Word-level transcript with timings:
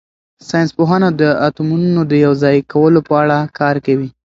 ساینس 0.49 0.71
پوهان 0.77 1.03
د 1.21 1.23
اتومونو 1.47 2.01
د 2.07 2.13
یوځای 2.25 2.57
کولو 2.71 2.99
په 3.07 3.13
اړه 3.21 3.37
کار 3.59 3.75
کوي. 3.85 4.09